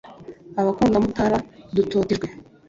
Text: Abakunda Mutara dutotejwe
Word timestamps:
Abakunda 0.59 1.01
Mutara 1.03 1.37
dutotejwe 1.75 2.27